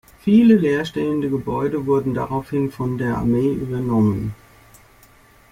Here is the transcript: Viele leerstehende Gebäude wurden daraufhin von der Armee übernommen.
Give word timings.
Viele 0.21 0.55
leerstehende 0.55 1.29
Gebäude 1.29 1.85
wurden 1.85 2.15
daraufhin 2.15 2.71
von 2.71 2.97
der 2.97 3.17
Armee 3.19 3.53
übernommen. 3.53 4.33